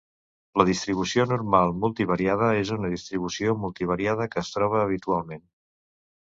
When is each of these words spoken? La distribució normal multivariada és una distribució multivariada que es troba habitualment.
La 0.59 0.63
distribució 0.67 1.25
normal 1.31 1.73
multivariada 1.83 2.47
és 2.61 2.71
una 2.77 2.91
distribució 2.95 3.55
multivariada 3.67 4.29
que 4.33 4.41
es 4.45 4.51
troba 4.57 4.83
habitualment. 4.87 5.47